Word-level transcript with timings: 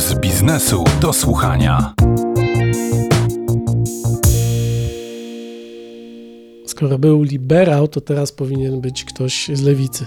Puls 0.00 0.14
biznesu 0.14 0.84
do 1.00 1.12
słuchania. 1.12 1.94
Skoro 6.66 6.98
był 6.98 7.22
liberał, 7.22 7.88
to 7.88 8.00
teraz 8.00 8.32
powinien 8.32 8.80
być 8.80 9.04
ktoś 9.04 9.50
z 9.52 9.62
lewicy. 9.62 10.06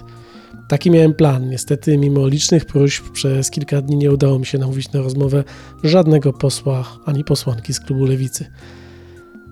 Taki 0.69 0.91
miałem 0.91 1.13
plan. 1.13 1.49
Niestety, 1.49 1.97
mimo 1.97 2.27
licznych 2.27 2.65
próśb, 2.65 3.09
przez 3.09 3.49
kilka 3.49 3.81
dni 3.81 3.97
nie 3.97 4.11
udało 4.11 4.39
mi 4.39 4.45
się 4.45 4.57
namówić 4.57 4.91
na 4.91 5.01
rozmowę 5.01 5.43
żadnego 5.83 6.33
posła 6.33 6.85
ani 7.05 7.23
posłanki 7.23 7.73
z 7.73 7.79
klubu 7.79 8.05
lewicy. 8.05 8.45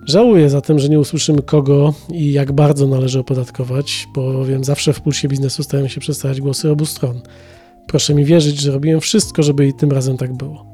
Żałuję 0.06 0.50
zatem, 0.50 0.78
że 0.78 0.88
nie 0.88 0.98
usłyszymy 0.98 1.42
kogo 1.42 1.94
i 2.12 2.32
jak 2.32 2.52
bardzo 2.52 2.86
należy 2.86 3.18
opodatkować, 3.18 4.08
bowiem 4.14 4.64
zawsze 4.64 4.92
w 4.92 5.00
pulsie 5.00 5.28
biznesu 5.28 5.62
stają 5.62 5.88
się 5.88 6.00
przedstawiać 6.00 6.40
głosy 6.40 6.70
obu 6.70 6.86
stron. 6.86 7.20
Proszę 7.92 8.14
mi 8.14 8.24
wierzyć, 8.24 8.60
że 8.60 8.72
robiłem 8.72 9.00
wszystko, 9.00 9.42
żeby 9.42 9.66
i 9.66 9.74
tym 9.74 9.92
razem 9.92 10.16
tak 10.16 10.32
było. 10.32 10.66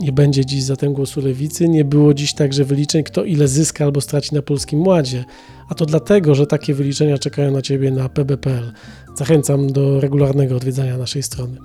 Nie 0.00 0.12
będzie 0.12 0.46
dziś 0.46 0.62
zatem 0.62 0.92
głosu 0.92 1.20
lewicy, 1.20 1.68
nie 1.68 1.84
było 1.84 2.14
dziś 2.14 2.34
także 2.34 2.64
wyliczeń, 2.64 3.02
kto 3.02 3.24
ile 3.24 3.48
zyska 3.48 3.84
albo 3.84 4.00
straci 4.00 4.34
na 4.34 4.42
Polskim 4.42 4.86
Ładzie, 4.86 5.24
a 5.68 5.74
to 5.74 5.86
dlatego, 5.86 6.34
że 6.34 6.46
takie 6.46 6.74
wyliczenia 6.74 7.18
czekają 7.18 7.50
na 7.50 7.62
Ciebie 7.62 7.90
na 7.90 8.08
pb.pl. 8.08 8.72
Zachęcam 9.14 9.72
do 9.72 10.00
regularnego 10.00 10.56
odwiedzania 10.56 10.98
naszej 10.98 11.22
strony. 11.22 11.58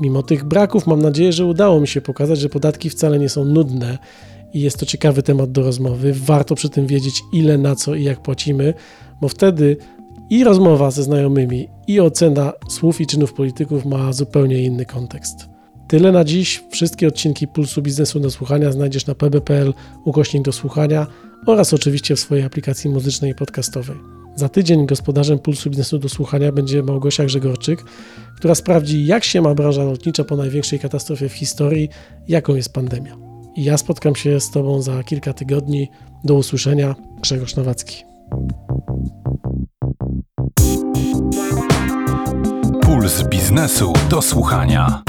Mimo 0.00 0.22
tych 0.22 0.44
braków 0.44 0.86
mam 0.86 1.02
nadzieję, 1.02 1.32
że 1.32 1.46
udało 1.46 1.80
mi 1.80 1.88
się 1.88 2.00
pokazać, 2.00 2.38
że 2.38 2.48
podatki 2.48 2.90
wcale 2.90 3.18
nie 3.18 3.28
są 3.28 3.44
nudne 3.44 3.98
i 4.54 4.60
jest 4.60 4.78
to 4.78 4.86
ciekawy 4.86 5.22
temat 5.22 5.52
do 5.52 5.62
rozmowy. 5.62 6.12
Warto 6.12 6.54
przy 6.54 6.68
tym 6.68 6.86
wiedzieć 6.86 7.22
ile, 7.32 7.58
na 7.58 7.76
co 7.76 7.94
i 7.94 8.04
jak 8.04 8.22
płacimy, 8.22 8.74
bo 9.20 9.28
wtedy 9.28 9.76
i 10.32 10.44
rozmowa 10.44 10.90
ze 10.90 11.02
znajomymi, 11.02 11.68
i 11.86 12.00
ocena 12.00 12.52
słów 12.68 13.00
i 13.00 13.06
czynów 13.06 13.32
polityków 13.32 13.84
ma 13.84 14.12
zupełnie 14.12 14.62
inny 14.62 14.86
kontekst. 14.86 15.48
Tyle 15.88 16.12
na 16.12 16.24
dziś. 16.24 16.64
Wszystkie 16.70 17.08
odcinki 17.08 17.48
Pulsu 17.48 17.82
Biznesu 17.82 18.20
do 18.20 18.30
słuchania 18.30 18.72
znajdziesz 18.72 19.06
na 19.06 19.14
pb.pl 19.14 19.74
ukośnik 20.04 20.42
do 20.42 20.52
słuchania 20.52 21.06
oraz 21.46 21.74
oczywiście 21.74 22.16
w 22.16 22.20
swojej 22.20 22.44
aplikacji 22.44 22.90
muzycznej 22.90 23.30
i 23.30 23.34
podcastowej. 23.34 23.96
Za 24.36 24.48
tydzień 24.48 24.86
gospodarzem 24.86 25.38
Pulsu 25.38 25.70
Biznesu 25.70 25.98
do 25.98 26.08
słuchania 26.08 26.52
będzie 26.52 26.82
Małgosia 26.82 27.24
Grzegorczyk, 27.24 27.84
która 28.36 28.54
sprawdzi, 28.54 29.06
jak 29.06 29.24
się 29.24 29.40
ma 29.40 29.54
branża 29.54 29.84
lotnicza 29.84 30.24
po 30.24 30.36
największej 30.36 30.78
katastrofie 30.78 31.28
w 31.28 31.32
historii, 31.32 31.88
jaką 32.28 32.54
jest 32.54 32.72
pandemia. 32.72 33.16
I 33.56 33.64
ja 33.64 33.78
spotkam 33.78 34.16
się 34.16 34.40
z 34.40 34.50
Tobą 34.50 34.82
za 34.82 35.02
kilka 35.02 35.32
tygodni. 35.32 35.88
Do 36.24 36.34
usłyszenia. 36.34 36.94
Grzegorz 37.20 37.56
Nowacki. 37.56 38.04
Puls 43.12 43.28
biznesu 43.28 43.92
do 44.10 44.22
słuchania. 44.22 45.02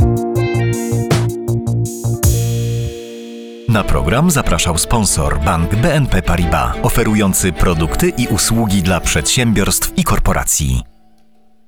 Na 3.69 3.83
program 3.83 4.31
zapraszał 4.31 4.77
sponsor 4.77 5.39
bank 5.39 5.75
BNP 5.75 6.21
Paribas, 6.21 6.75
oferujący 6.83 7.51
produkty 7.51 8.09
i 8.09 8.27
usługi 8.27 8.83
dla 8.83 8.99
przedsiębiorstw 8.99 9.97
i 9.97 10.03
korporacji. 10.03 10.92